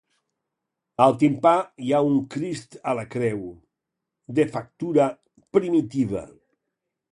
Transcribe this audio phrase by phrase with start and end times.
[1.03, 1.51] Al timpà
[1.87, 3.45] hi ha un Crist a la creu,
[4.41, 5.09] de factura
[5.59, 6.27] primitiva.